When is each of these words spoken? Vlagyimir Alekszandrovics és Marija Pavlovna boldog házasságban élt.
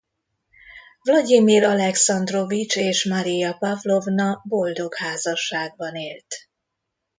Vlagyimir 1.01 1.63
Alekszandrovics 1.63 2.75
és 2.75 3.05
Marija 3.05 3.53
Pavlovna 3.53 4.41
boldog 4.43 4.95
házasságban 4.95 5.95
élt. 5.95 6.35